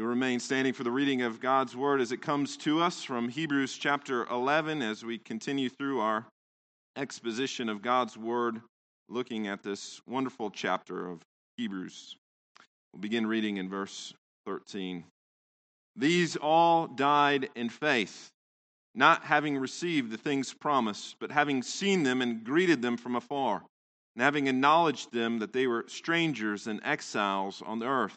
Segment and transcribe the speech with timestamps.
[0.00, 3.28] You remain standing for the reading of God's word as it comes to us from
[3.28, 6.24] Hebrews chapter 11 as we continue through our
[6.96, 8.62] exposition of God's word,
[9.10, 11.20] looking at this wonderful chapter of
[11.58, 12.16] Hebrews.
[12.94, 14.14] We'll begin reading in verse
[14.46, 15.04] 13.
[15.96, 18.30] These all died in faith,
[18.94, 23.62] not having received the things promised, but having seen them and greeted them from afar,
[24.16, 28.16] and having acknowledged them that they were strangers and exiles on the earth.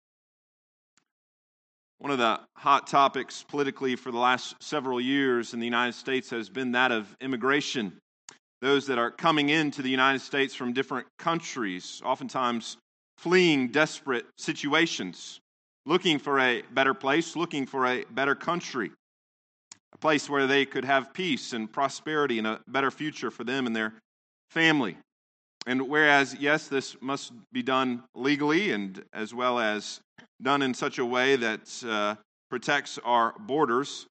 [2.01, 6.31] One of the hot topics politically for the last several years in the United States
[6.31, 7.95] has been that of immigration.
[8.59, 12.77] Those that are coming into the United States from different countries, oftentimes
[13.19, 15.39] fleeing desperate situations,
[15.85, 18.89] looking for a better place, looking for a better country,
[19.93, 23.67] a place where they could have peace and prosperity and a better future for them
[23.67, 23.93] and their
[24.49, 24.97] family.
[25.67, 29.99] And whereas, yes, this must be done legally and as well as
[30.41, 32.15] done in such a way that uh,
[32.49, 34.07] protects our borders,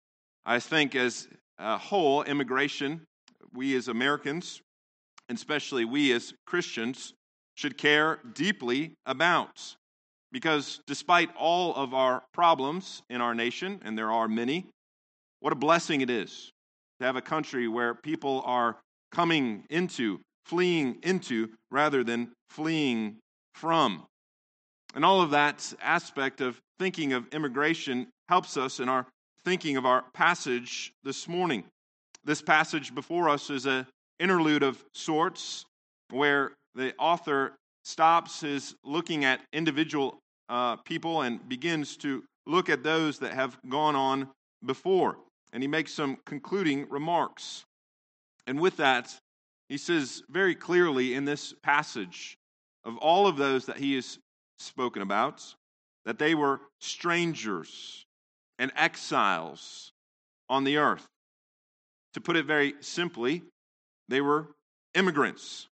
[0.47, 3.03] I think as a whole, immigration,
[3.53, 4.61] we as Americans,
[5.29, 7.15] and especially we as Christians,
[7.57, 9.77] should care deeply about.
[10.33, 14.67] Because despite all of our problems in our nation, and there are many,
[15.41, 16.53] what a blessing it is
[17.01, 18.77] to have a country where people are
[19.11, 20.21] coming into
[20.51, 23.17] fleeing into rather than fleeing
[23.55, 24.05] from.
[24.97, 29.07] And all of that aspect of thinking of immigration helps us in our
[29.45, 31.63] thinking of our passage this morning.
[32.25, 33.87] This passage before us is an
[34.19, 35.65] interlude of sorts
[36.11, 37.53] where the author
[37.85, 43.57] stops his looking at individual uh, people and begins to look at those that have
[43.69, 44.29] gone on
[44.67, 45.17] before.
[45.53, 47.65] And he makes some concluding remarks.
[48.49, 49.17] And with that,
[49.71, 52.37] he says very clearly in this passage
[52.85, 54.19] of all of those that he has
[54.59, 55.55] spoken about
[56.05, 58.05] that they were strangers
[58.59, 59.93] and exiles
[60.49, 61.07] on the earth.
[62.15, 63.45] To put it very simply,
[64.09, 64.49] they were
[64.95, 65.69] immigrants.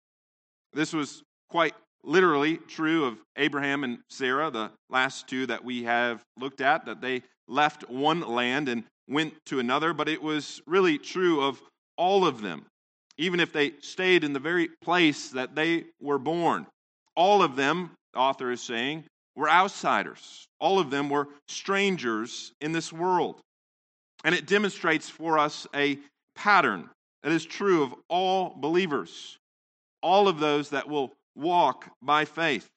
[0.73, 6.21] This was quite literally true of Abraham and Sarah, the last two that we have
[6.39, 10.99] looked at, that they left one land and went to another, but it was really
[10.99, 11.59] true of
[11.97, 12.67] all of them
[13.17, 16.67] even if they stayed in the very place that they were born.
[17.15, 19.05] All of them, the author is saying,
[19.35, 20.47] were outsiders.
[20.59, 23.39] All of them were strangers in this world.
[24.23, 25.99] And it demonstrates for us a
[26.35, 26.89] pattern
[27.23, 29.37] that is true of all believers,
[30.01, 32.67] all of those that will walk by faith.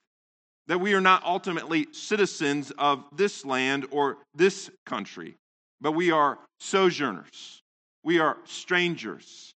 [0.67, 5.35] That we are not ultimately citizens of this land or this country,
[5.81, 7.61] but we are sojourners.
[8.05, 9.53] We are strangers.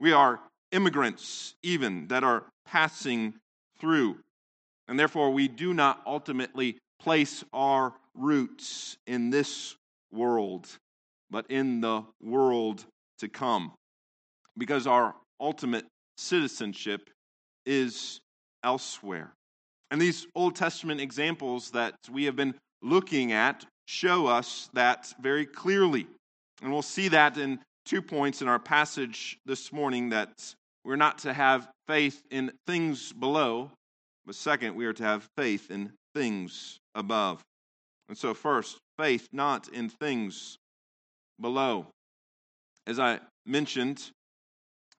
[0.00, 0.40] We are
[0.72, 3.34] immigrants, even that are passing
[3.80, 4.18] through.
[4.88, 9.76] And therefore, we do not ultimately place our roots in this
[10.12, 10.66] world,
[11.30, 12.84] but in the world
[13.18, 13.72] to come.
[14.56, 15.86] Because our ultimate
[16.16, 17.10] citizenship
[17.64, 18.20] is
[18.64, 19.32] elsewhere.
[19.90, 25.46] And these Old Testament examples that we have been looking at show us that very
[25.46, 26.06] clearly.
[26.62, 30.54] And we'll see that in two points in our passage this morning that
[30.84, 33.70] we're not to have faith in things below,
[34.26, 37.42] but second, we are to have faith in things above.
[38.08, 40.58] And so, first, faith not in things
[41.40, 41.86] below.
[42.86, 44.10] As I mentioned,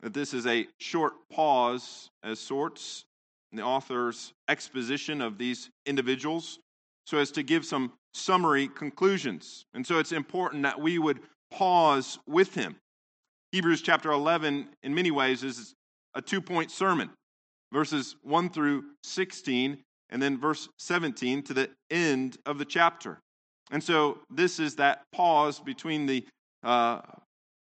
[0.01, 3.03] that this is a short pause as sorts
[3.51, 6.59] in the author's exposition of these individuals
[7.05, 9.66] so as to give some summary conclusions.
[9.73, 11.19] And so it's important that we would
[11.52, 12.76] pause with him.
[13.52, 15.73] Hebrews chapter 11, in many ways, is
[16.14, 17.09] a two point sermon
[17.72, 19.78] verses 1 through 16,
[20.09, 23.20] and then verse 17 to the end of the chapter.
[23.72, 26.26] And so this is that pause between the
[26.64, 27.02] uh,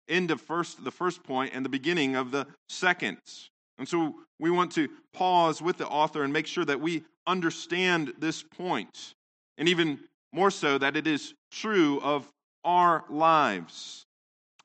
[0.08, 3.18] end of first, the first point and the beginning of the second.
[3.78, 8.12] And so we want to pause with the author and make sure that we understand
[8.18, 9.14] this point,
[9.58, 9.98] and even
[10.32, 12.28] more so that it is true of
[12.66, 14.04] our lives.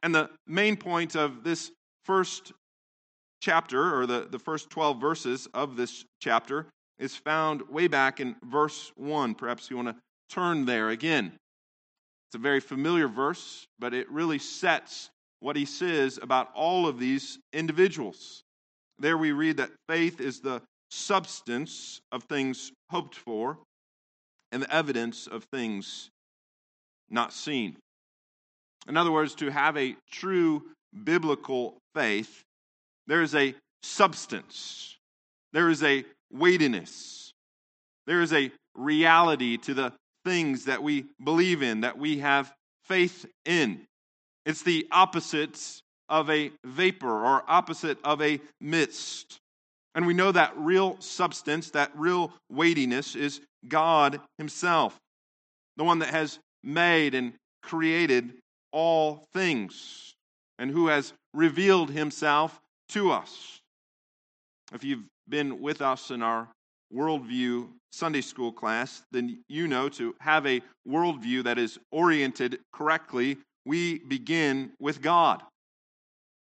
[0.03, 1.71] And the main point of this
[2.03, 2.51] first
[3.41, 6.65] chapter, or the, the first 12 verses of this chapter,
[6.99, 9.35] is found way back in verse 1.
[9.35, 9.95] Perhaps you want to
[10.29, 11.31] turn there again.
[12.27, 15.09] It's a very familiar verse, but it really sets
[15.39, 18.43] what he says about all of these individuals.
[18.99, 23.57] There we read that faith is the substance of things hoped for
[24.51, 26.09] and the evidence of things
[27.09, 27.77] not seen.
[28.87, 30.63] In other words, to have a true
[31.03, 32.43] biblical faith,
[33.07, 34.97] there is a substance,
[35.53, 37.33] there is a weightiness,
[38.07, 39.93] there is a reality to the
[40.25, 42.53] things that we believe in, that we have
[42.85, 43.81] faith in.
[44.45, 49.39] It's the opposite of a vapor or opposite of a mist.
[49.95, 54.97] And we know that real substance, that real weightiness is God Himself,
[55.77, 58.33] the one that has made and created
[58.71, 60.15] all things
[60.59, 62.59] and who has revealed Himself
[62.89, 63.61] to us.
[64.73, 66.47] If you've been with us in our
[66.93, 73.37] worldview Sunday school class, then you know to have a worldview that is oriented correctly,
[73.65, 75.41] we begin with God.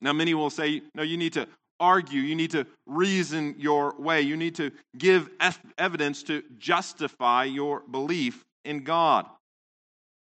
[0.02, 1.48] Now, many will say, no, you need to
[1.80, 5.30] argue, you need to reason your way, you need to give
[5.78, 9.26] evidence to justify your belief in God.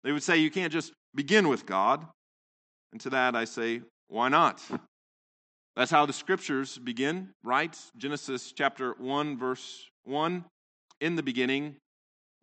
[0.04, 2.06] They would say you can't just begin with God.
[2.92, 4.62] And to that I say, why not?
[5.76, 7.76] That's how the scriptures begin, right?
[7.96, 10.44] Genesis chapter 1, verse 1.
[11.00, 11.76] In the beginning,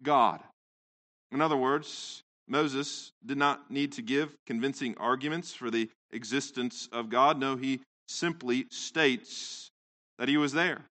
[0.01, 0.41] God.
[1.31, 7.09] In other words, Moses did not need to give convincing arguments for the existence of
[7.09, 7.39] God.
[7.39, 9.69] No, he simply states
[10.19, 10.85] that he was there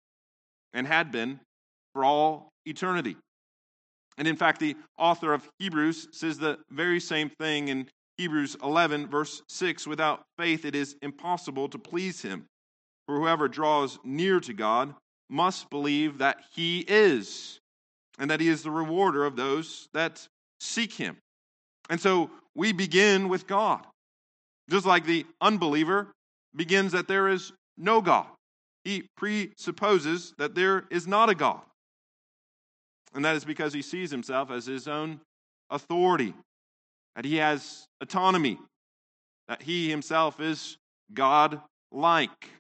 [0.75, 1.41] and had been
[1.95, 3.17] for all eternity.
[4.17, 9.09] And in fact, the author of Hebrews says the very same thing in Hebrews 11,
[9.09, 12.47] verse 6 Without faith, it is impossible to please him.
[13.07, 14.95] For whoever draws near to God
[15.29, 17.59] must believe that he is,
[18.19, 20.27] and that he is the rewarder of those that
[20.61, 21.17] seek him.
[21.91, 23.85] And so we begin with God.
[24.71, 26.13] Just like the unbeliever
[26.57, 28.27] begins that there is no God,
[28.85, 31.61] he presupposes that there is not a God.
[33.15, 35.21] And that is because he sees himself as his own
[35.71, 36.35] authority,
[37.15, 38.59] that he has autonomy,
[39.49, 40.77] that he himself is
[41.13, 41.61] God
[41.93, 42.51] like,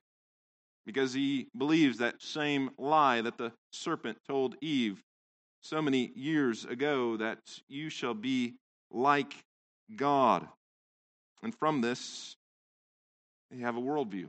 [0.86, 5.02] because he believes that same lie that the serpent told Eve
[5.62, 8.54] so many years ago that you shall be
[8.90, 9.34] like
[9.96, 10.46] God.
[11.42, 12.36] And from this,
[13.50, 14.28] they have a worldview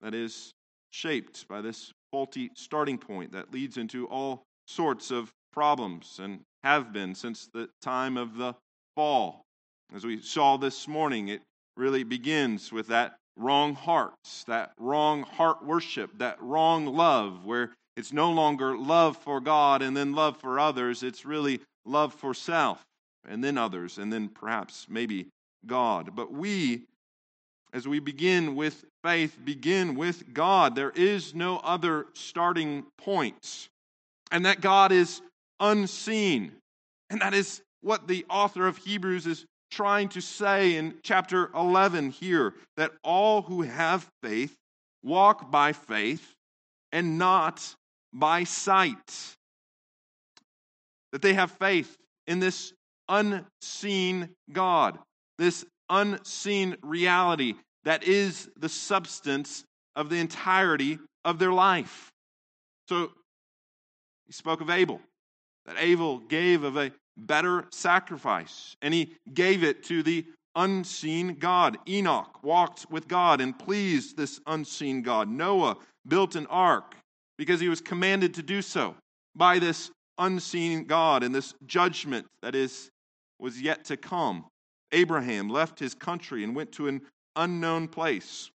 [0.00, 0.52] that is
[0.90, 6.92] shaped by this faulty starting point that leads into all sorts of problems and have
[6.92, 8.54] been since the time of the
[8.94, 9.42] fall.
[9.94, 11.40] As we saw this morning, it
[11.78, 18.12] really begins with that wrong hearts, that wrong heart worship, that wrong love, where it's
[18.12, 21.02] no longer love for God and then love for others.
[21.02, 22.82] It's really love for self
[23.26, 25.28] and then others, and then perhaps maybe
[25.66, 26.14] God.
[26.14, 26.82] But we,
[27.72, 30.76] as we begin with faith, begin with God.
[30.76, 33.68] There is no other starting point.
[34.30, 35.22] And that God is
[35.60, 36.52] unseen.
[37.10, 42.10] And that is what the author of Hebrews is trying to say in chapter 11
[42.10, 44.54] here that all who have faith
[45.02, 46.34] walk by faith
[46.92, 47.74] and not
[48.12, 49.36] by sight.
[51.12, 52.72] That they have faith in this
[53.08, 54.98] unseen God,
[55.38, 57.54] this unseen reality
[57.84, 59.64] that is the substance
[59.94, 62.10] of the entirety of their life.
[62.88, 63.12] So
[64.26, 65.00] he spoke of Abel,
[65.66, 71.78] that Abel gave of a better sacrifice, and he gave it to the unseen God.
[71.88, 75.28] Enoch walked with God and pleased this unseen God.
[75.28, 75.76] Noah
[76.08, 76.94] built an ark
[77.36, 78.94] because he was commanded to do so
[79.34, 82.90] by this unseen God and this judgment that is
[83.38, 84.46] was yet to come.
[84.92, 87.02] Abraham left his country and went to an
[87.34, 88.50] unknown place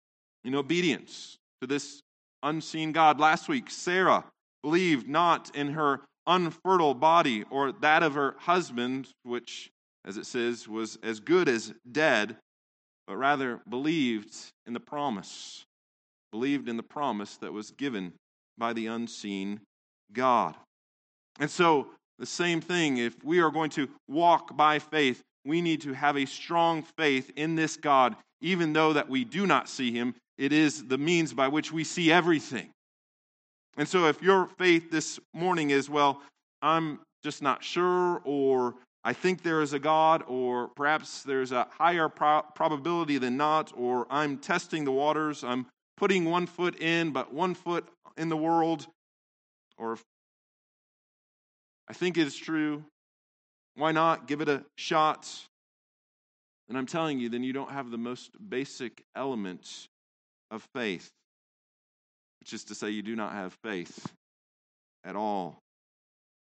[0.44, 2.00] in obedience to this
[2.44, 3.18] unseen God.
[3.18, 4.24] Last week, Sarah
[4.62, 9.70] believed not in her unfertile body or that of her husband, which,
[10.04, 12.36] as it says, was as good as dead,
[13.08, 15.64] but rather believed in the promise,
[16.30, 18.12] believed in the promise that was given
[18.58, 19.60] by the unseen
[20.12, 20.54] God.
[21.40, 25.80] And so the same thing, if we are going to walk by faith, we need
[25.82, 29.92] to have a strong faith in this God, even though that we do not see
[29.92, 30.14] him.
[30.36, 32.70] It is the means by which we see everything.
[33.78, 36.20] And so if your faith this morning is, well,
[36.60, 41.68] I'm just not sure, or I think there is a God, or perhaps there's a
[41.70, 45.66] higher pro- probability than not, or I'm testing the waters, I'm
[45.96, 48.88] putting one foot in, but one foot in the world,
[49.78, 49.96] or
[51.88, 52.84] I think it's true.
[53.76, 55.32] Why not give it a shot?
[56.68, 59.88] And I'm telling you, then you don't have the most basic elements
[60.50, 61.10] of faith,
[62.40, 64.06] which is to say, you do not have faith
[65.04, 65.58] at all.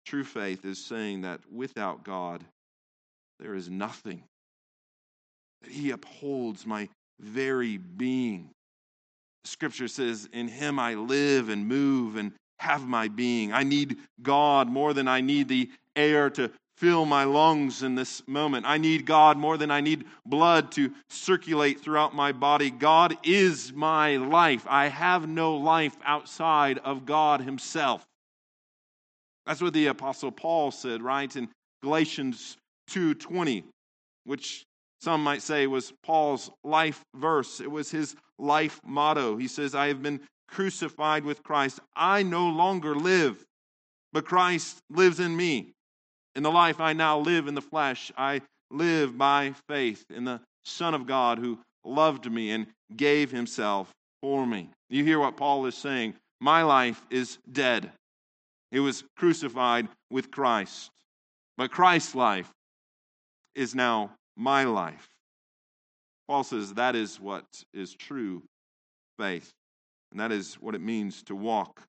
[0.07, 2.45] True faith is saying that without God,
[3.39, 4.23] there is nothing,
[5.63, 6.89] that He upholds my
[7.21, 8.51] very being.
[9.45, 13.53] Scripture says, In Him I live and move and have my being.
[13.53, 18.27] I need God more than I need the air to fill my lungs in this
[18.27, 18.67] moment.
[18.67, 22.71] I need God more than I need blood to circulate throughout my body.
[22.71, 24.67] God is my life.
[24.69, 28.05] I have no life outside of God Himself.
[29.47, 31.35] That's what the apostle Paul said, right?
[31.35, 31.49] In
[31.83, 32.57] Galatians
[32.91, 33.65] 2:20,
[34.25, 34.65] which
[35.01, 37.61] some might say was Paul's life verse.
[37.61, 39.37] It was his life motto.
[39.37, 41.81] He says, "I have been crucified with Christ.
[41.97, 43.45] I no longer live,
[44.13, 45.73] but Christ lives in me.
[46.35, 50.41] In the life I now live in the flesh, I live by faith in the
[50.65, 55.67] Son of God who loved me and gave himself for me." You hear what Paul
[55.67, 56.15] is saying?
[56.41, 57.93] My life is dead.
[58.71, 60.91] It was crucified with Christ.
[61.57, 62.51] But Christ's life
[63.55, 65.09] is now my life.
[66.27, 68.43] Paul says that is what is true
[69.19, 69.53] faith.
[70.11, 71.83] And that is what it means to walk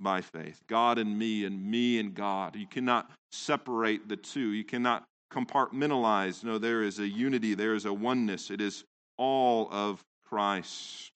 [0.00, 0.62] by faith.
[0.68, 2.56] God and me, and me and God.
[2.56, 4.52] You cannot separate the two.
[4.52, 6.42] You cannot compartmentalize.
[6.42, 8.50] No, there is a unity, there is a oneness.
[8.50, 8.84] It is
[9.16, 11.10] all of Christ.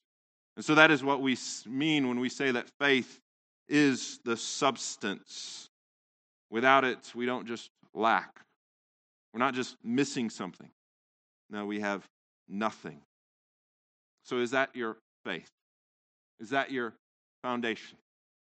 [0.56, 1.36] And so that is what we
[1.66, 3.18] mean when we say that faith
[3.68, 5.68] is the substance.
[6.50, 8.40] Without it, we don't just lack.
[9.32, 10.70] We're not just missing something.
[11.50, 12.04] No, we have
[12.48, 13.00] nothing.
[14.24, 15.48] So, is that your faith?
[16.40, 16.94] Is that your
[17.42, 17.98] foundation?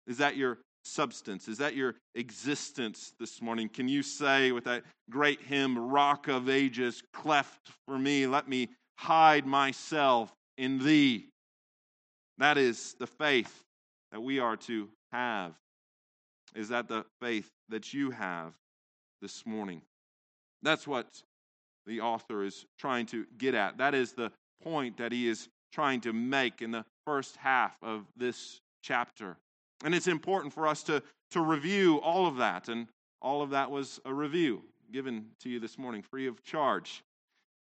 [0.06, 1.48] Is that your substance?
[1.48, 3.68] Is that your existence this morning?
[3.68, 8.68] Can you say with that great hymn, Rock of Ages, cleft for me, let me
[8.96, 11.28] hide myself in thee?
[12.38, 13.64] That is the faith
[14.12, 15.52] that we are to have.
[16.54, 18.54] Is that the faith that you have
[19.20, 19.82] this morning?
[20.62, 21.06] That's what
[21.86, 23.78] the author is trying to get at.
[23.78, 24.32] That is the
[24.62, 29.36] point that he is trying to make in the first half of this chapter.
[29.84, 31.02] And it's important for us to,
[31.32, 32.68] to review all of that.
[32.68, 32.88] And
[33.20, 37.02] all of that was a review given to you this morning, free of charge.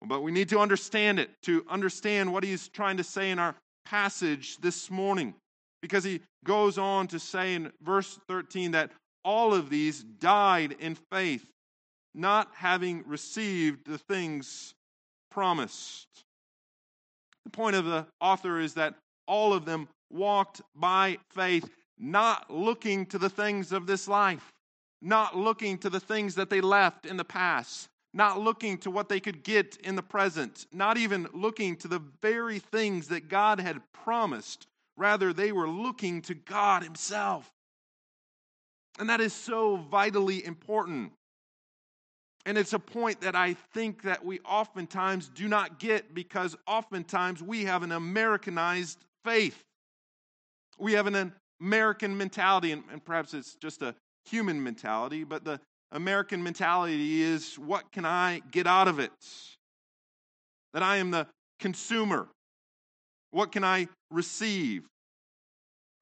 [0.04, 3.56] But we need to understand it, to understand what he's trying to say in our
[3.86, 5.36] passage this morning
[5.82, 8.92] because he goes on to say in verse 13 that
[9.24, 11.46] all of these died in faith,
[12.14, 14.74] not having received the things
[15.30, 16.08] promised.
[17.46, 18.96] The point of the author is that
[19.28, 21.70] all of them walked by faith,
[22.02, 24.52] not looking to the things of this life,
[25.02, 29.08] not looking to the things that they left in the past, not looking to what
[29.08, 33.62] they could get in the present, not even looking to the very things that God
[33.62, 34.68] had promised
[34.98, 37.52] Rather, they were looking to God Himself.
[39.00, 41.12] And that is so vitally important.
[42.46, 47.42] And it's a point that I think that we oftentimes do not get because oftentimes
[47.42, 49.64] we have an Americanized faith.
[50.78, 51.16] We have an
[51.62, 55.60] American mentality, and, and perhaps it's just a human mentality, but the
[55.92, 59.12] American mentality is what can I get out of it?
[60.74, 61.28] That I am the
[61.60, 62.28] consumer.
[63.32, 64.86] What can I receive?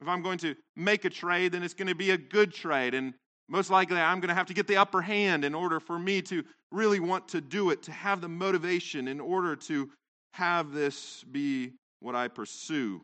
[0.01, 2.93] If I'm going to make a trade, then it's going to be a good trade.
[2.93, 3.13] And
[3.49, 6.21] most likely, I'm going to have to get the upper hand in order for me
[6.23, 9.89] to really want to do it, to have the motivation in order to
[10.33, 13.01] have this be what I pursue.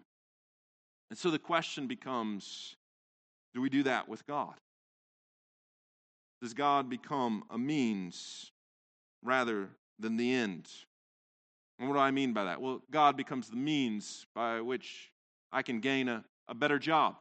[1.09, 2.75] And so the question becomes
[3.53, 4.55] do we do that with God?
[6.41, 8.51] Does God become a means
[9.23, 10.67] rather than the end?
[11.79, 12.61] And what do I mean by that?
[12.61, 15.09] Well, God becomes the means by which
[15.51, 17.15] I can gain a, a better job,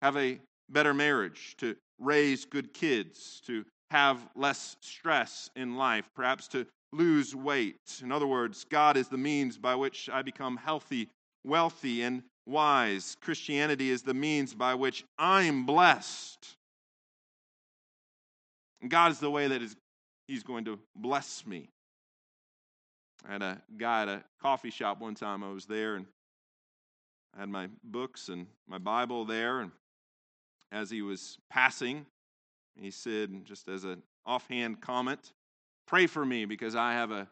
[0.00, 6.48] have a better marriage, to raise good kids, to have less stress in life, perhaps
[6.48, 7.76] to lose weight.
[8.02, 11.08] In other words, God is the means by which I become healthy,
[11.44, 13.16] wealthy, and wise.
[13.20, 16.56] Christianity is the means by which I'm blessed.
[18.86, 19.76] God is the way that is,
[20.26, 21.68] He's going to bless me.
[23.28, 25.44] I had a guy at a coffee shop one time.
[25.44, 26.06] I was there, and
[27.36, 29.60] I had my books and my Bible there.
[29.60, 29.70] And
[30.72, 32.06] as he was passing,
[32.74, 35.32] he said, just as an offhand comment,
[35.86, 37.28] Pray for me because I have a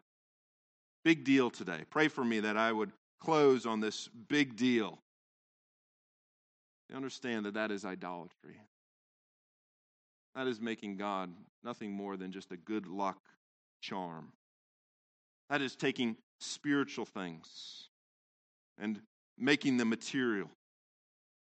[1.04, 1.84] big deal today.
[1.88, 4.98] Pray for me that I would close on this big deal.
[6.88, 8.56] You understand that that is idolatry.
[10.34, 11.30] That is making God
[11.62, 13.18] nothing more than just a good luck
[13.80, 14.32] charm.
[15.50, 17.88] That is taking spiritual things
[18.78, 19.00] and
[19.38, 20.48] making them material.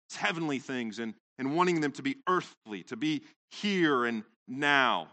[0.09, 5.09] It's heavenly things and, and wanting them to be earthly, to be here and now.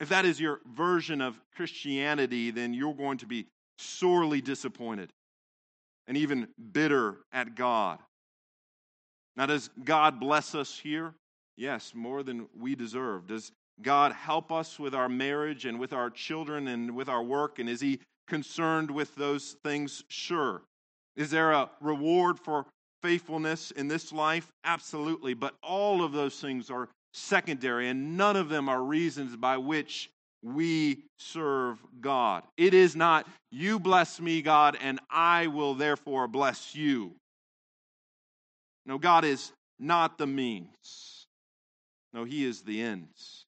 [0.00, 3.46] If that is your version of Christianity, then you're going to be
[3.78, 5.12] sorely disappointed
[6.06, 7.98] and even bitter at God.
[9.36, 11.14] Now, does God bless us here?
[11.56, 13.26] Yes, more than we deserve.
[13.26, 17.58] Does God help us with our marriage and with our children and with our work?
[17.58, 20.04] And is He concerned with those things?
[20.08, 20.62] Sure.
[21.16, 22.66] Is there a reward for
[23.02, 24.52] faithfulness in this life?
[24.64, 25.34] Absolutely.
[25.34, 30.10] But all of those things are secondary, and none of them are reasons by which
[30.44, 32.44] we serve God.
[32.56, 37.12] It is not, you bless me, God, and I will therefore bless you.
[38.84, 41.26] No, God is not the means.
[42.12, 43.46] No, He is the ends.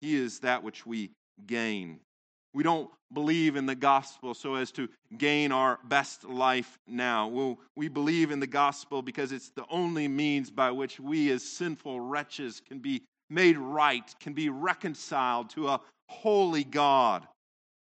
[0.00, 1.12] He is that which we
[1.46, 2.00] gain.
[2.52, 7.28] We don't believe in the gospel so as to gain our best life now.
[7.28, 11.44] Well, we believe in the gospel because it's the only means by which we, as
[11.44, 17.26] sinful wretches, can be made right, can be reconciled to a holy God.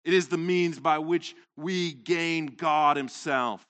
[0.05, 3.65] It is the means by which we gain God Himself.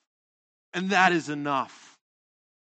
[0.73, 1.97] And that is enough.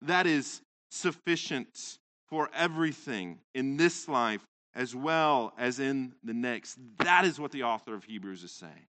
[0.02, 0.62] That is
[0.92, 1.98] sufficient
[2.30, 4.42] for everything in this life
[4.76, 6.78] as well as in the next.
[7.00, 8.88] That is what the author of Hebrews is saying.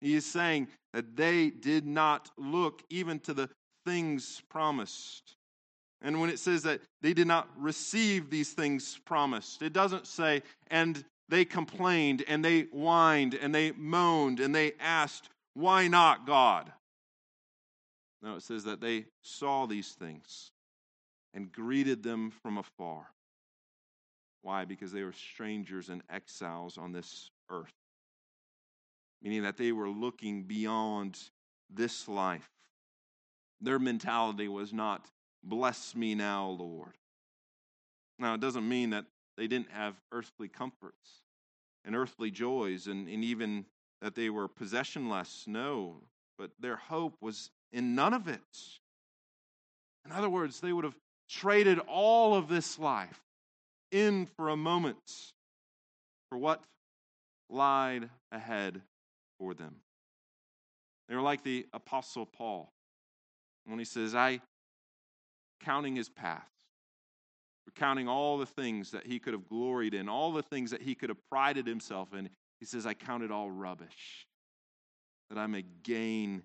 [0.00, 3.50] He is saying that they did not look even to the
[3.84, 5.34] things promised.
[6.02, 10.42] And when it says that they did not receive these things promised, it doesn't say,
[10.70, 16.70] and they complained and they whined and they moaned and they asked, Why not, God?
[18.20, 20.50] No, it says that they saw these things
[21.32, 23.06] and greeted them from afar.
[24.42, 24.64] Why?
[24.64, 27.72] Because they were strangers and exiles on this earth,
[29.22, 31.18] meaning that they were looking beyond
[31.72, 32.50] this life.
[33.60, 35.06] Their mentality was not,
[35.42, 36.98] Bless me now, Lord.
[38.18, 39.06] Now, it doesn't mean that
[39.38, 41.19] they didn't have earthly comforts
[41.84, 43.64] and earthly joys and, and even
[44.00, 45.46] that they were possessionless.
[45.46, 45.96] No,
[46.38, 48.40] but their hope was in none of it.
[50.04, 50.96] In other words, they would have
[51.28, 53.20] traded all of this life
[53.92, 55.32] in for a moment
[56.28, 56.62] for what
[57.48, 58.80] lied ahead
[59.38, 59.76] for them.
[61.08, 62.70] They were like the Apostle Paul
[63.66, 64.40] when he says, I,
[65.60, 66.48] counting his path,
[67.74, 70.94] recounting all the things that he could have gloried in, all the things that he
[70.94, 72.28] could have prided himself in.
[72.58, 74.26] He says, I count it all rubbish,
[75.30, 76.42] that I may gain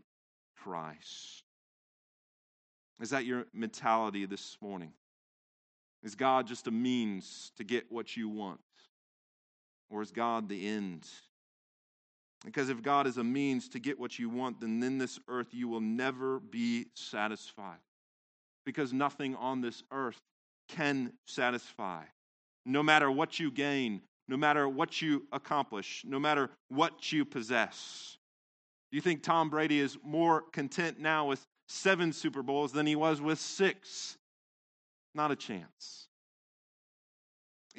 [0.58, 1.44] Christ.
[3.02, 4.94] Is that your mentality this morning?
[6.04, 8.62] Is God just a means to get what you want?
[9.90, 11.06] Or is God the end?
[12.46, 15.48] Because if God is a means to get what you want, then in this earth
[15.52, 17.80] you will never be satisfied.
[18.66, 20.22] Because nothing on this earth
[20.68, 22.04] can satisfy.
[22.66, 28.18] No matter what you gain, no matter what you accomplish, no matter what you possess.
[28.92, 32.96] Do you think Tom Brady is more content now with seven Super Bowls than he
[32.96, 34.18] was with six?
[35.14, 36.08] Not a chance.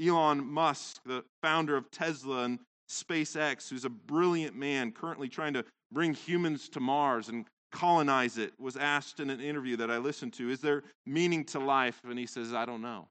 [0.00, 5.64] Elon Musk, the founder of Tesla and SpaceX, who's a brilliant man currently trying to
[5.90, 10.32] bring humans to Mars and colonize it, was asked in an interview that I listened
[10.34, 12.00] to, Is there meaning to life?
[12.08, 13.08] And he says, I don't know.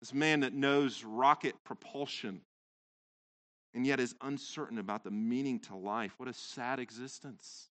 [0.00, 2.40] This man that knows rocket propulsion
[3.74, 6.14] and yet is uncertain about the meaning to life.
[6.16, 7.68] What a sad existence.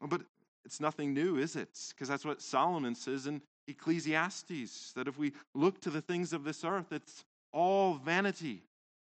[0.00, 0.22] But
[0.64, 1.78] it's nothing new, is it?
[1.90, 6.44] Because that's what Solomon says in Ecclesiastes that if we look to the things of
[6.44, 8.62] this earth, it's all vanity,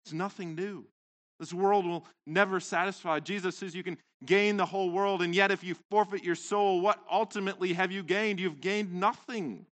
[0.05, 0.87] it's nothing new.
[1.39, 3.21] This world will never satisfy.
[3.21, 6.81] Jesus says you can gain the whole world, and yet if you forfeit your soul,
[6.81, 8.41] what ultimately have you gained?
[8.41, 9.67] You've gained nothing.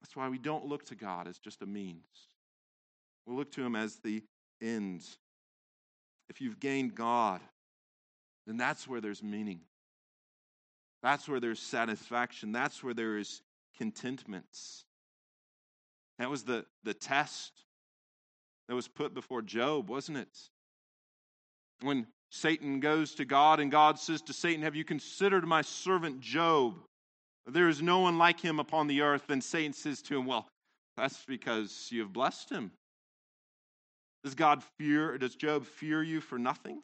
[0.00, 2.28] That's why we don't look to God as just a means.
[3.26, 4.22] We look to Him as the
[4.62, 5.04] end.
[6.28, 7.40] If you've gained God,
[8.46, 9.60] then that's where there's meaning.
[11.02, 12.52] That's where there's satisfaction.
[12.52, 13.42] That's where there is
[13.76, 14.46] contentment.
[16.18, 17.52] That was the, the test
[18.68, 20.38] that was put before Job, wasn't it?
[21.80, 26.20] When Satan goes to God and God says to Satan, Have you considered my servant
[26.20, 26.74] Job?
[27.46, 29.28] There is no one like him upon the earth.
[29.28, 30.48] And Satan says to him, Well,
[30.96, 32.72] that's because you have blessed him.
[34.22, 36.82] Does God fear, or does Job fear you for nothing?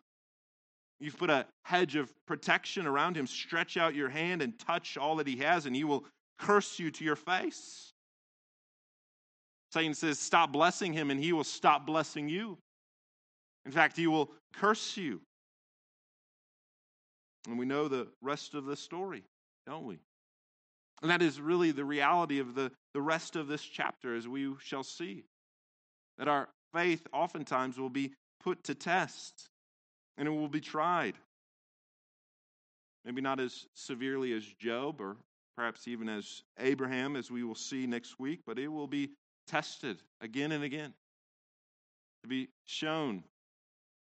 [1.00, 3.26] You've put a hedge of protection around him.
[3.26, 6.04] Stretch out your hand and touch all that he has, and he will
[6.38, 7.94] curse you to your face.
[9.72, 12.58] Satan says, Stop blessing him, and he will stop blessing you.
[13.66, 15.20] In fact, he will curse you.
[17.46, 19.24] And we know the rest of the story,
[19.66, 19.98] don't we?
[21.02, 24.52] And that is really the reality of the, the rest of this chapter, as we
[24.62, 25.24] shall see.
[26.18, 29.48] That our faith oftentimes will be put to test
[30.18, 31.14] and it will be tried.
[33.04, 35.16] Maybe not as severely as Job or
[35.56, 39.10] perhaps even as Abraham, as we will see next week, but it will be
[39.50, 40.94] tested again and again
[42.22, 43.24] to be shown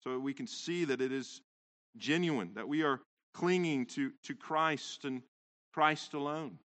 [0.04, 1.40] so that we can see that it is
[1.96, 3.00] genuine, that we are
[3.32, 5.22] clinging to, to Christ and
[5.72, 6.58] Christ alone.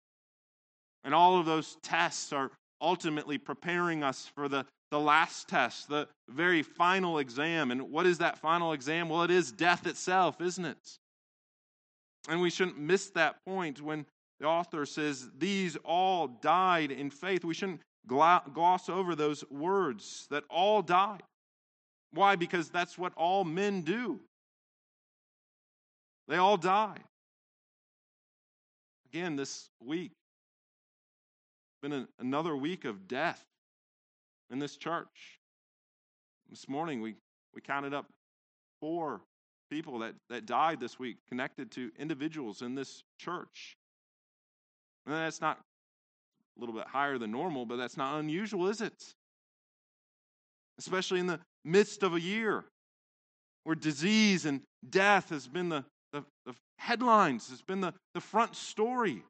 [1.03, 2.51] And all of those tests are
[2.81, 7.71] ultimately preparing us for the, the last test, the very final exam.
[7.71, 9.11] And what is that final exam?
[9.11, 10.99] Well, it is death itself, isn't it?
[12.29, 14.07] And we shouldn't miss that point when
[14.41, 17.45] the author says, These all died in faith.
[17.45, 21.23] We shouldn't gloss over those words that all died.
[22.13, 22.37] Why?
[22.37, 24.21] Because that's what all men do.
[26.29, 26.97] They all die.
[29.13, 30.13] Again, this week,
[31.83, 33.45] been a, another week of death
[34.51, 35.39] in this church.
[36.49, 37.15] This morning, we,
[37.55, 38.07] we counted up
[38.81, 39.21] four
[39.71, 43.77] people that, that died this week connected to individuals in this church.
[45.07, 45.59] And that's not
[46.57, 48.95] a little bit higher than normal, but that's not unusual, is it?
[50.79, 52.65] Especially in the midst of a year
[53.65, 58.55] where disease and death has been the, the, the headlines, has been the, the front
[58.55, 59.23] story.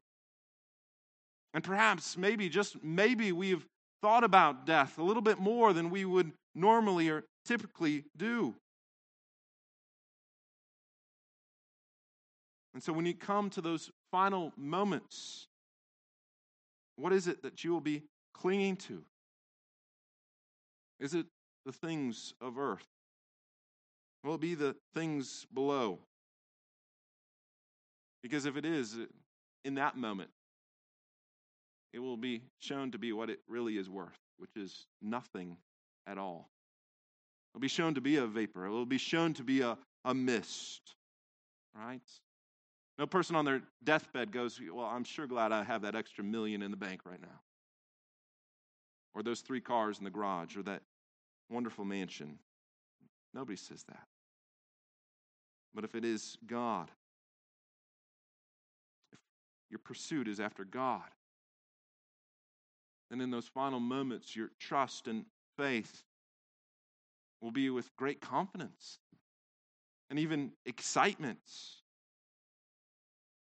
[1.53, 3.65] And perhaps, maybe, just maybe, we've
[4.01, 8.53] thought about death a little bit more than we would normally or typically do.
[12.73, 15.47] And so when you come to those final moments,
[16.95, 18.03] what is it that you will be
[18.33, 19.03] clinging to?
[20.99, 21.25] Is it
[21.65, 22.85] the things of earth?
[24.23, 25.99] Will it be the things below?
[28.23, 29.05] Because if it is, uh,
[29.63, 30.31] in that moment,
[31.93, 35.57] it will be shown to be what it really is worth, which is nothing
[36.07, 36.49] at all.
[37.53, 38.65] It will be shown to be a vapor.
[38.65, 40.81] It will be shown to be a, a mist,
[41.75, 42.01] right?
[42.97, 46.61] No person on their deathbed goes, Well, I'm sure glad I have that extra million
[46.61, 47.41] in the bank right now.
[49.13, 50.81] Or those three cars in the garage, or that
[51.49, 52.39] wonderful mansion.
[53.33, 54.07] Nobody says that.
[55.73, 56.89] But if it is God,
[59.11, 59.19] if
[59.69, 61.03] your pursuit is after God,
[63.09, 65.25] then in those final moments, your trust and
[65.57, 66.03] faith
[67.41, 68.99] will be with great confidence
[70.09, 71.39] and even excitement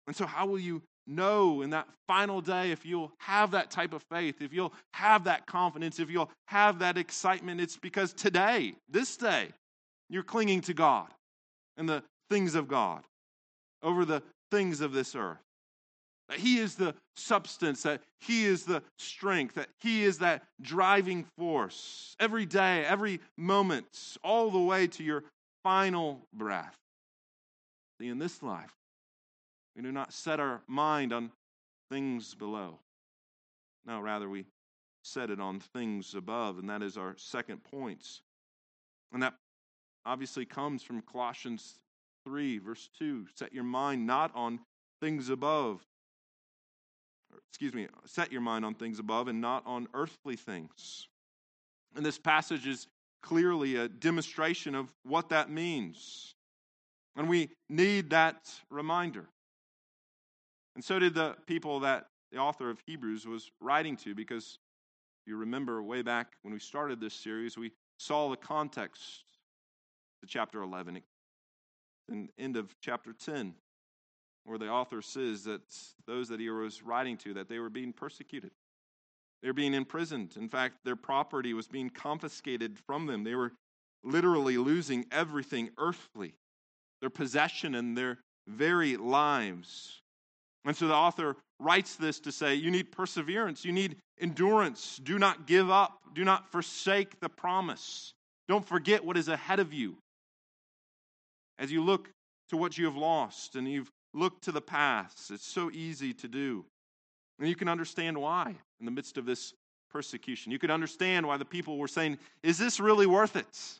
[0.08, 3.94] and so, how will you know in that final day if you'll have that type
[3.94, 7.60] of faith, if you'll have that confidence, if you'll have that excitement?
[7.60, 9.50] It's because today, this day,
[10.10, 11.08] you're clinging to God
[11.76, 13.04] and the things of God
[13.84, 15.38] over the things of this earth.
[16.30, 21.26] That He is the substance, that He is the strength, that He is that driving
[21.38, 25.24] force every day, every moment, all the way to your
[25.64, 26.76] final breath.
[28.00, 28.77] In this life,
[29.78, 31.32] we do not set our mind on
[31.92, 32.80] things below.
[33.86, 34.46] No, rather, we
[35.04, 38.22] set it on things above, and that is our second point.
[39.14, 39.36] And that
[40.04, 41.76] obviously comes from Colossians
[42.26, 43.28] 3, verse 2.
[43.36, 44.60] Set your mind not on
[45.00, 45.86] things above.
[47.32, 51.08] Or, excuse me, set your mind on things above and not on earthly things.
[51.96, 52.88] And this passage is
[53.22, 56.34] clearly a demonstration of what that means.
[57.16, 59.28] And we need that reminder.
[60.78, 64.60] And so did the people that the author of Hebrews was writing to, because
[65.26, 69.24] you remember way back when we started this series, we saw the context
[70.22, 71.02] to chapter 11
[72.10, 73.56] and end of chapter 10,
[74.44, 75.62] where the author says that
[76.06, 78.52] those that he was writing to, that they were being persecuted.
[79.42, 80.36] They were being imprisoned.
[80.38, 83.24] In fact, their property was being confiscated from them.
[83.24, 83.54] They were
[84.04, 86.36] literally losing everything earthly,
[87.02, 90.04] their possession and their very lives.
[90.68, 95.00] And so the author writes this to say you need perseverance, you need endurance.
[95.02, 98.14] Do not give up, do not forsake the promise.
[98.50, 99.98] Don't forget what is ahead of you.
[101.58, 102.10] As you look
[102.50, 106.28] to what you have lost and you've looked to the past, it's so easy to
[106.28, 106.66] do.
[107.40, 109.54] And you can understand why in the midst of this
[109.90, 110.52] persecution.
[110.52, 113.80] You could understand why the people were saying, Is this really worth it?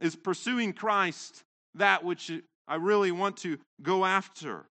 [0.00, 1.42] Is pursuing Christ
[1.76, 2.30] that which
[2.68, 4.66] I really want to go after?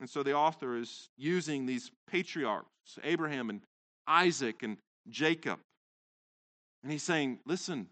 [0.00, 3.62] And so the author is using these patriarchs, Abraham and
[4.06, 4.76] Isaac and
[5.08, 5.58] Jacob,
[6.82, 7.88] And he's saying, listen,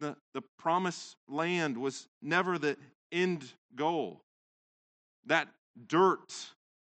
[0.00, 2.76] the, the promised land was never the
[3.10, 3.44] end
[3.74, 4.20] goal.
[5.26, 5.48] That
[5.86, 6.32] dirt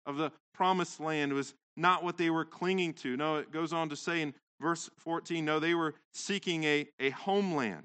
[0.07, 3.17] of the promised land was not what they were clinging to.
[3.17, 7.11] No, it goes on to say in verse 14 no, they were seeking a, a
[7.11, 7.85] homeland.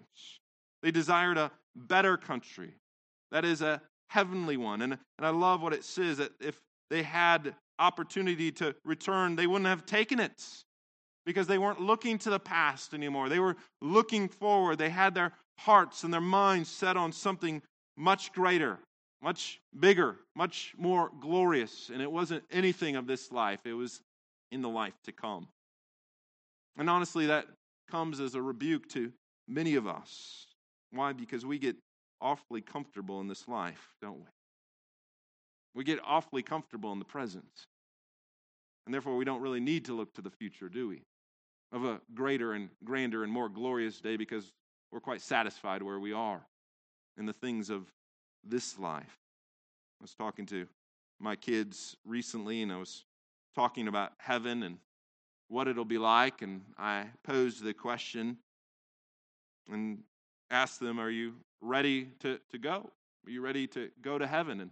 [0.83, 2.75] They desired a better country,
[3.31, 4.81] that is, a heavenly one.
[4.81, 9.47] And, and I love what it says that if they had opportunity to return, they
[9.47, 10.43] wouldn't have taken it
[11.25, 13.29] because they weren't looking to the past anymore.
[13.29, 14.77] They were looking forward.
[14.77, 17.61] They had their hearts and their minds set on something
[17.97, 18.79] much greater,
[19.21, 21.89] much bigger, much more glorious.
[21.91, 24.01] And it wasn't anything of this life, it was
[24.51, 25.47] in the life to come.
[26.77, 27.47] And honestly, that
[27.89, 29.11] comes as a rebuke to
[29.47, 30.45] many of us.
[30.91, 31.13] Why?
[31.13, 31.75] Because we get
[32.21, 34.25] awfully comfortable in this life, don't we?
[35.75, 37.67] We get awfully comfortable in the present.
[38.85, 41.03] And therefore, we don't really need to look to the future, do we?
[41.71, 44.53] Of a greater and grander and more glorious day because
[44.91, 46.41] we're quite satisfied where we are
[47.17, 47.85] in the things of
[48.43, 49.19] this life.
[49.99, 50.67] I was talking to
[51.19, 53.03] my kids recently, and I was
[53.55, 54.77] talking about heaven and
[55.49, 56.41] what it'll be like.
[56.41, 58.37] And I posed the question
[59.69, 59.99] and
[60.49, 62.89] asked them, Are you ready to, to go?
[63.25, 64.61] Are you ready to go to heaven?
[64.61, 64.71] And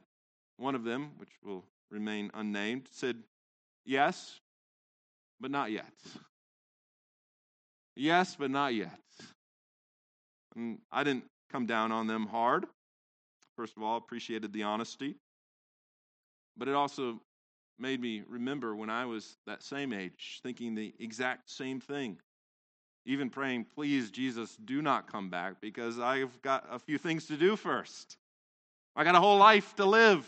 [0.58, 3.18] one of them, which will remain unnamed, said,
[3.86, 4.40] Yes,
[5.40, 5.94] but not yet.
[7.96, 9.00] Yes, but not yet.
[10.56, 12.66] And I didn't come down on them hard.
[13.56, 15.16] First of all, appreciated the honesty.
[16.58, 17.22] But it also
[17.78, 22.18] made me remember when I was that same age, thinking the exact same thing.
[23.06, 27.38] Even praying, please, Jesus, do not come back because I've got a few things to
[27.38, 28.18] do first.
[28.96, 30.28] I got a whole life to live.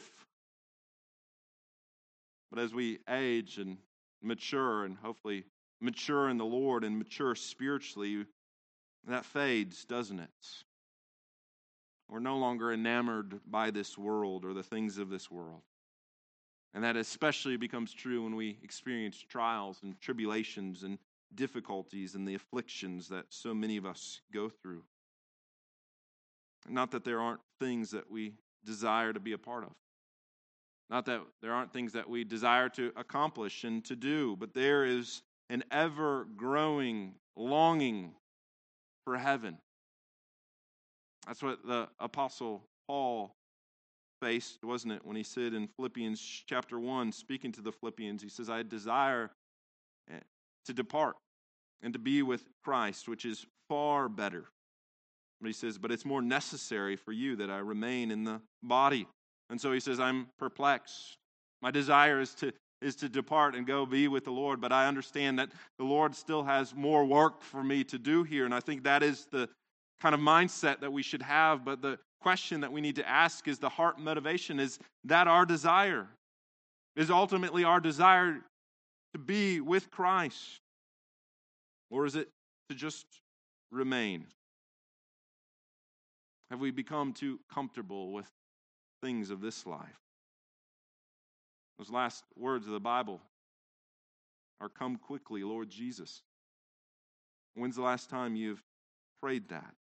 [2.51, 3.77] But as we age and
[4.21, 5.43] mature and hopefully
[5.81, 8.25] mature in the Lord and mature spiritually,
[9.07, 10.29] that fades, doesn't it?
[12.09, 15.61] We're no longer enamored by this world or the things of this world.
[16.73, 20.99] And that especially becomes true when we experience trials and tribulations and
[21.35, 24.83] difficulties and the afflictions that so many of us go through.
[26.67, 28.33] Not that there aren't things that we
[28.65, 29.71] desire to be a part of.
[30.89, 34.85] Not that there aren't things that we desire to accomplish and to do, but there
[34.85, 38.13] is an ever growing longing
[39.05, 39.57] for heaven.
[41.25, 43.35] That's what the Apostle Paul
[44.21, 48.29] faced, wasn't it, when he said in Philippians chapter 1, speaking to the Philippians, he
[48.29, 49.31] says, I desire
[50.67, 51.15] to depart
[51.81, 54.45] and to be with Christ, which is far better.
[55.41, 59.07] But he says, But it's more necessary for you that I remain in the body.
[59.49, 61.17] And so he says, I'm perplexed.
[61.61, 64.87] My desire is to is to depart and go be with the Lord, but I
[64.87, 65.49] understand that
[65.79, 68.45] the Lord still has more work for me to do here.
[68.45, 69.49] And I think that is the
[69.99, 71.65] kind of mindset that we should have.
[71.65, 75.45] But the question that we need to ask is the heart motivation is that our
[75.45, 76.07] desire?
[76.95, 78.41] Is ultimately our desire
[79.13, 80.59] to be with Christ?
[81.89, 82.29] Or is it
[82.69, 83.05] to just
[83.71, 84.25] remain?
[86.49, 88.29] Have we become too comfortable with
[89.01, 89.99] things of this life?
[91.77, 93.21] Those last words of the Bible
[94.59, 96.23] are Come quickly, Lord Jesus.
[97.55, 98.63] When's the last time you've
[99.21, 99.73] prayed that?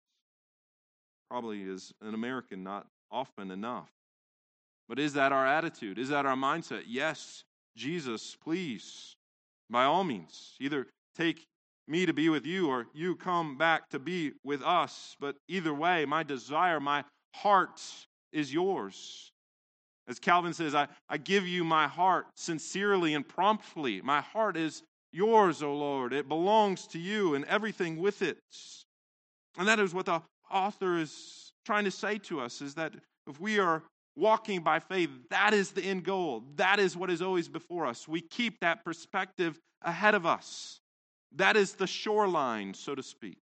[1.30, 3.90] Probably as an American, not often enough.
[4.88, 5.98] But is that our attitude?
[5.98, 6.82] Is that our mindset?
[6.86, 7.44] Yes,
[7.76, 9.16] Jesus, please,
[9.70, 10.86] by all means, either
[11.16, 11.46] take
[11.86, 15.16] me to be with you or you come back to be with us.
[15.20, 17.80] But either way, my desire, my heart
[18.32, 19.30] is yours.
[20.08, 24.00] As Calvin says, I, I give you my heart sincerely and promptly.
[24.00, 26.12] My heart is yours, O Lord.
[26.12, 28.38] It belongs to you and everything with it.
[29.58, 32.92] And that is what the author is trying to say to us is that
[33.26, 33.82] if we are
[34.16, 36.42] walking by faith, that is the end goal.
[36.57, 38.09] That is what is always before us.
[38.09, 40.81] We keep that perspective ahead of us.
[41.37, 43.37] That is the shoreline, so to speak.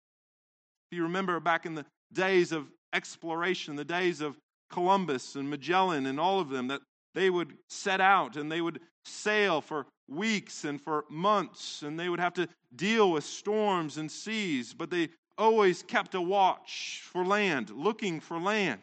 [0.92, 4.38] If you remember back in the days of exploration, the days of
[4.70, 6.82] Columbus and Magellan and all of them, that
[7.14, 12.10] they would set out and they would sail for weeks and for months, and they
[12.10, 17.26] would have to deal with storms and seas, but they always kept a watch for
[17.26, 18.82] land, looking for land.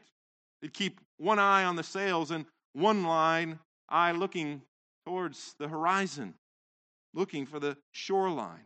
[0.60, 4.62] They'd keep one eye on the sails and one line eye looking
[5.04, 6.34] towards the horizon,
[7.14, 8.64] looking for the shoreline.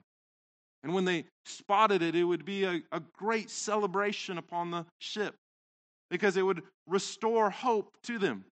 [0.82, 5.34] And when they spotted it, it would be a, a great celebration upon the ship
[6.10, 8.44] because it would restore hope to them.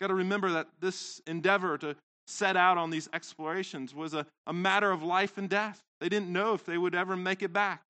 [0.00, 4.52] Got to remember that this endeavor to set out on these explorations was a, a
[4.52, 5.80] matter of life and death.
[6.00, 7.82] They didn't know if they would ever make it back.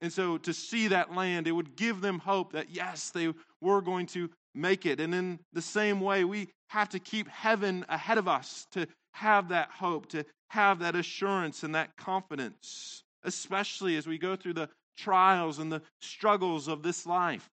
[0.00, 3.80] And so to see that land, it would give them hope that yes, they were
[3.80, 5.00] going to make it.
[5.00, 9.48] And in the same way, we have to keep heaven ahead of us to have
[9.48, 14.68] that hope, to have that assurance and that confidence, especially as we go through the
[14.96, 17.48] trials and the struggles of this life.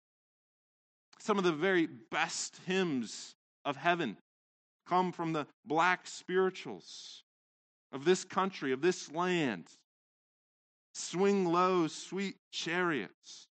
[1.19, 4.17] Some of the very best hymns of heaven
[4.87, 7.25] come from the black spirituals
[7.93, 9.67] of this country, of this land.
[10.99, 13.49] Swing low, sweet chariots.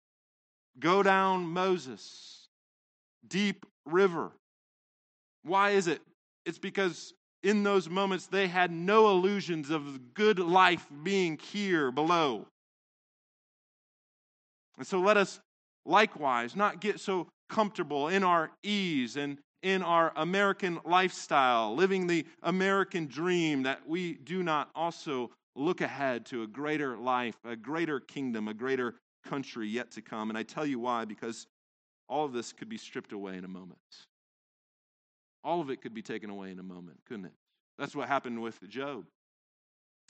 [0.78, 2.46] Go down, Moses.
[3.26, 4.30] Deep river.
[5.42, 6.00] Why is it?
[6.46, 12.46] It's because in those moments they had no illusions of good life being here below.
[14.78, 15.40] And so let us
[15.84, 22.24] likewise not get so comfortable in our ease and in our American lifestyle, living the
[22.44, 28.00] American dream, that we do not also look ahead to a greater life, a greater
[28.00, 30.30] kingdom, a greater country yet to come.
[30.30, 31.46] And I tell you why, because
[32.08, 33.78] all of this could be stripped away in a moment.
[35.44, 37.32] All of it could be taken away in a moment, couldn't it?
[37.78, 39.04] That's what happened with Job.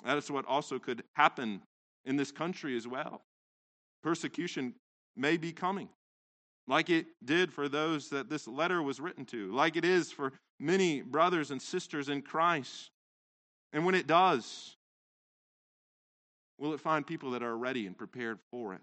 [0.04, 1.62] That is what also could happen
[2.04, 3.22] in this country as well.
[4.02, 4.74] Persecution
[5.16, 5.88] may be coming,
[6.66, 10.32] like it did for those that this letter was written to, like it is for
[10.58, 12.90] many brothers and sisters in Christ.
[13.72, 14.76] And when it does,
[16.58, 18.80] will it find people that are ready and prepared for it?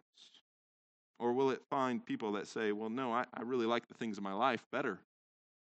[1.20, 4.18] Or will it find people that say, well, no, I, I really like the things
[4.18, 5.00] of my life better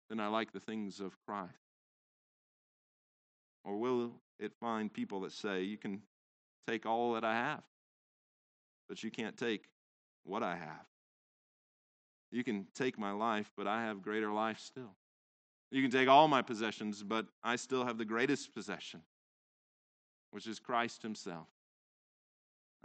[0.10, 1.54] than I like the things of Christ?
[3.64, 6.02] Or will it find people that say, you can
[6.68, 7.64] take all that I have,
[8.90, 9.64] but you can't take
[10.24, 10.86] what I have?
[12.32, 14.94] You can take my life, but I have greater life still.
[15.72, 19.02] You can take all my possessions, but I still have the greatest possession,
[20.32, 21.48] which is Christ Himself.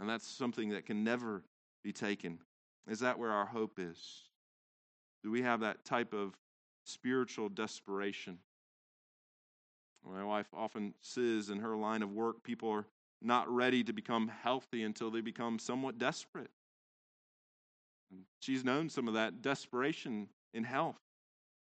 [0.01, 1.43] And that's something that can never
[1.83, 2.39] be taken.
[2.89, 4.23] Is that where our hope is?
[5.23, 6.33] Do we have that type of
[6.85, 8.39] spiritual desperation?
[10.03, 12.87] My wife often says in her line of work, people are
[13.21, 16.49] not ready to become healthy until they become somewhat desperate.
[18.09, 20.97] And she's known some of that desperation in health.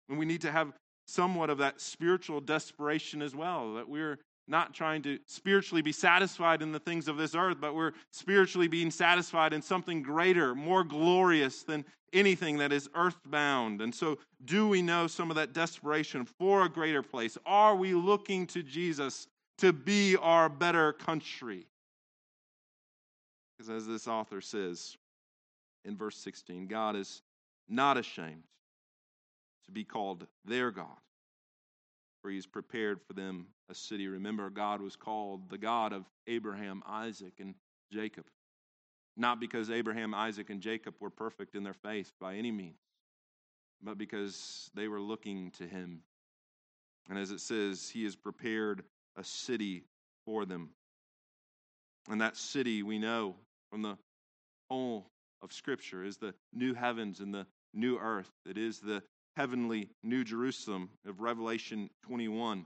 [0.09, 0.73] And we need to have
[1.07, 6.63] somewhat of that spiritual desperation as well, that we're not trying to spiritually be satisfied
[6.63, 10.85] in the things of this earth, but we're spiritually being satisfied in something greater, more
[10.85, 13.81] glorious than anything that is earthbound.
[13.81, 17.39] And so, do we know some of that desperation for a greater place?
[17.47, 19.27] Are we looking to Jesus
[19.59, 21.67] to be our better country?
[23.57, 24.97] Because, as this author says
[25.85, 27.23] in verse 16, God is
[27.69, 28.45] not ashamed
[29.65, 30.99] to be called their God
[32.25, 34.09] for he's prepared for them a city.
[34.09, 37.55] Remember, God was called the God of Abraham, Isaac, and
[37.93, 38.25] Jacob.
[39.15, 42.79] Not because Abraham, Isaac, and Jacob were perfect in their faith by any means,
[43.83, 46.01] but because they were looking to him.
[47.11, 48.85] And as it says, he has prepared
[49.17, 49.85] a city
[50.25, 50.71] for them.
[52.09, 53.35] And that city, we know
[53.71, 53.99] from the
[54.71, 55.11] whole
[55.43, 58.31] of Scripture, is the new heavens and the new earth.
[58.49, 59.03] It is the
[59.37, 62.65] heavenly New Jerusalem of Revelation 21.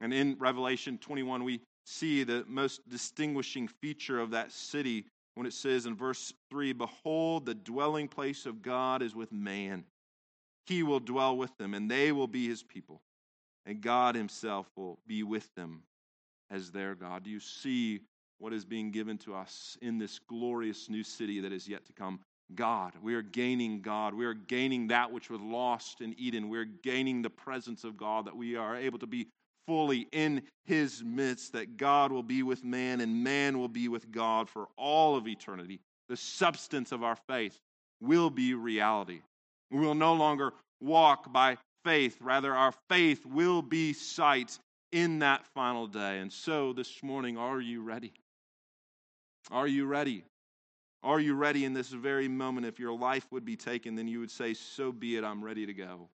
[0.00, 5.52] And in Revelation 21, we see the most distinguishing feature of that city when it
[5.52, 9.84] says in verse 3 Behold, the dwelling place of God is with man.
[10.66, 13.02] He will dwell with them, and they will be his people.
[13.66, 15.82] And God himself will be with them
[16.50, 17.24] as their God.
[17.24, 18.00] Do you see
[18.38, 21.92] what is being given to us in this glorious new city that is yet to
[21.92, 22.20] come?
[22.54, 22.92] God.
[23.02, 24.14] We are gaining God.
[24.14, 26.48] We are gaining that which was lost in Eden.
[26.48, 29.28] We're gaining the presence of God, that we are able to be
[29.66, 34.10] fully in His midst, that God will be with man and man will be with
[34.10, 35.80] God for all of eternity.
[36.08, 37.58] The substance of our faith
[38.00, 39.20] will be reality.
[39.70, 44.58] We will no longer walk by faith, rather, our faith will be sight
[44.92, 46.18] in that final day.
[46.18, 48.12] And so this morning, are you ready?
[49.50, 50.24] Are you ready?
[51.04, 52.66] Are you ready in this very moment?
[52.66, 55.66] If your life would be taken, then you would say, So be it, I'm ready
[55.66, 56.08] to go.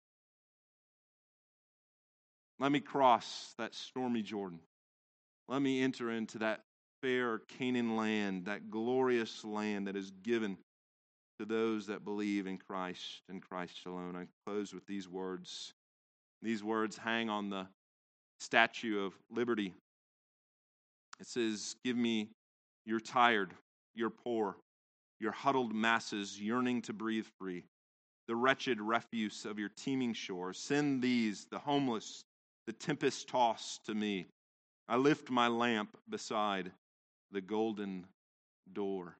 [2.59, 4.59] Let me cross that stormy Jordan.
[5.47, 6.65] Let me enter into that
[7.03, 10.59] fair Canaan land, that glorious land that is given
[11.39, 14.17] to those that believe in Christ and Christ alone.
[14.17, 15.73] I close with these words.
[16.43, 17.69] These words hang on the
[18.41, 19.73] Statue of Liberty.
[21.21, 22.31] It says, Give me,
[22.85, 23.55] your tired,
[23.95, 24.57] your poor,
[25.21, 27.65] your huddled masses yearning to breathe free,
[28.27, 30.53] the wretched refuse of your teeming shore.
[30.53, 32.25] Send these, the homeless,
[32.67, 34.27] the tempest tossed, to me.
[34.89, 36.73] I lift my lamp beside
[37.31, 38.07] the golden
[38.73, 39.17] door.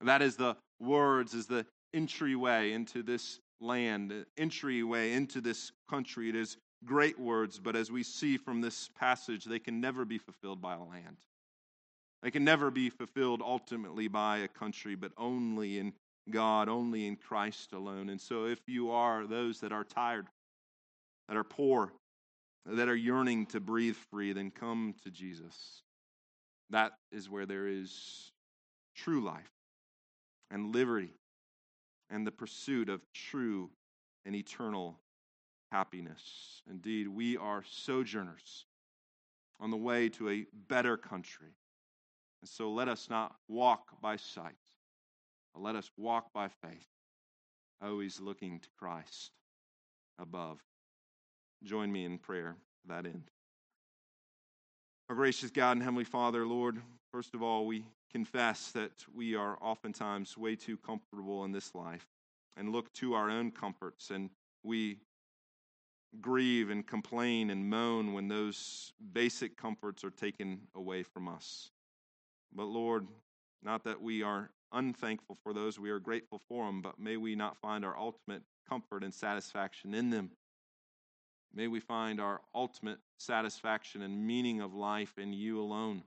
[0.00, 6.28] That is the words, is the entryway into this land, entryway into this country.
[6.28, 10.18] It is great words, but as we see from this passage, they can never be
[10.18, 11.16] fulfilled by a land.
[12.22, 15.92] They can never be fulfilled ultimately by a country, but only in
[16.30, 18.08] God, only in Christ alone.
[18.08, 20.26] And so, if you are those that are tired,
[21.28, 21.92] that are poor,
[22.64, 25.82] that are yearning to breathe free, then come to Jesus.
[26.70, 28.32] That is where there is
[28.96, 29.52] true life
[30.50, 31.12] and liberty
[32.10, 33.70] and the pursuit of true
[34.24, 34.98] and eternal
[35.70, 36.62] happiness.
[36.68, 38.66] Indeed, we are sojourners
[39.60, 41.54] on the way to a better country.
[42.42, 44.54] And so let us not walk by sight,
[45.54, 46.86] but let us walk by faith,
[47.82, 49.32] always looking to Christ
[50.18, 50.60] above.
[51.64, 53.30] Join me in prayer to that end.
[55.08, 56.80] Our gracious God and Heavenly Father, Lord,
[57.12, 62.06] first of all, we confess that we are oftentimes way too comfortable in this life
[62.56, 64.30] and look to our own comforts, and
[64.62, 64.98] we
[66.20, 71.70] grieve and complain and moan when those basic comforts are taken away from us.
[72.56, 73.06] But Lord,
[73.62, 77.36] not that we are unthankful for those, we are grateful for them, but may we
[77.36, 80.30] not find our ultimate comfort and satisfaction in them.
[81.54, 86.02] May we find our ultimate satisfaction and meaning of life in you alone.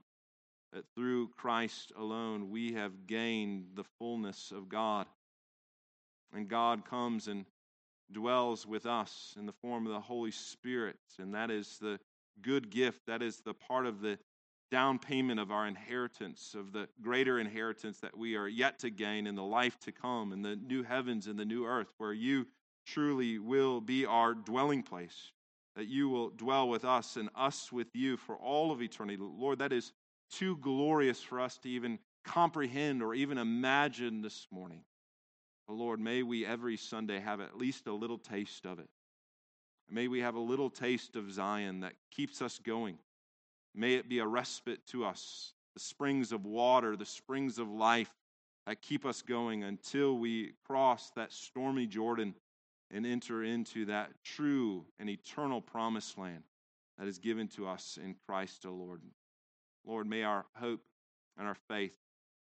[0.72, 5.06] That through Christ alone we have gained the fullness of God.
[6.32, 7.44] And God comes and
[8.12, 10.98] dwells with us in the form of the Holy Spirit.
[11.18, 11.98] And that is the
[12.40, 13.06] good gift.
[13.06, 14.18] That is the part of the
[14.70, 19.26] down payment of our inheritance, of the greater inheritance that we are yet to gain
[19.26, 22.46] in the life to come, in the new heavens and the new earth, where you
[22.86, 25.32] truly will be our dwelling place,
[25.76, 29.18] that you will dwell with us and us with you for all of eternity.
[29.20, 29.92] Lord, that is
[30.30, 34.82] too glorious for us to even comprehend or even imagine this morning.
[35.66, 38.88] But Lord, may we every Sunday have at least a little taste of it.
[39.88, 42.98] May we have a little taste of Zion that keeps us going.
[43.74, 48.10] May it be a respite to us, the springs of water, the springs of life
[48.66, 52.34] that keep us going until we cross that stormy Jordan
[52.90, 56.42] and enter into that true and eternal promised land
[56.98, 59.00] that is given to us in Christ the Lord.
[59.86, 60.82] Lord, may our hope
[61.38, 61.94] and our faith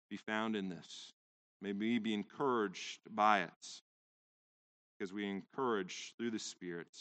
[0.09, 1.13] be found in this.
[1.61, 3.81] May we be encouraged by it
[4.97, 6.95] because we encourage through the Spirit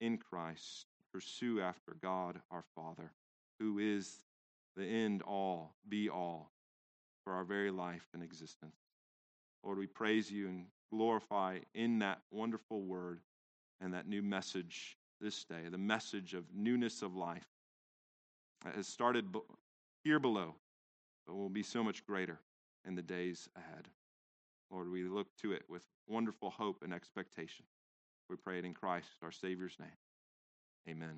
[0.00, 3.12] in Christ pursue after God our Father,
[3.58, 4.24] who is
[4.76, 6.50] the end all, be all
[7.24, 8.76] for our very life and existence.
[9.64, 13.20] Lord, we praise you and glorify in that wonderful word
[13.80, 17.46] and that new message this day, the message of newness of life
[18.64, 19.26] that has started
[20.04, 20.54] here below,
[21.26, 22.38] but will be so much greater
[22.86, 23.88] in the days ahead.
[24.70, 27.64] Lord, we look to it with wonderful hope and expectation.
[28.28, 29.88] We pray it in Christ, our Savior's name.
[30.88, 31.14] Amen.